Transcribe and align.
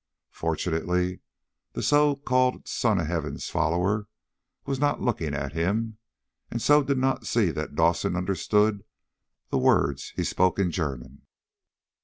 Fortunately 0.31 1.19
the 1.73 1.83
so 1.83 2.15
called 2.15 2.67
Son 2.67 2.97
of 2.99 3.05
Heaven's 3.05 3.49
follower 3.51 4.07
was 4.65 4.79
not 4.79 4.99
looking 4.99 5.35
at 5.35 5.53
him, 5.53 5.99
and 6.49 6.59
so 6.59 6.81
did 6.81 6.97
not 6.97 7.27
see 7.27 7.51
that 7.51 7.75
Dawson 7.75 8.15
understood 8.15 8.83
the 9.51 9.59
words 9.59 10.11
he 10.15 10.23
spoke 10.23 10.57
in 10.57 10.71
German. 10.71 11.27